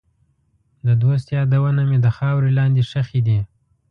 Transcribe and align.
د 0.87 0.89
دوست 1.01 1.27
یادونه 1.37 1.81
مې 1.89 1.97
د 2.05 2.07
خاورې 2.17 2.51
لاندې 2.57 2.81
ښخې 2.89 3.21
دي. 3.27 3.39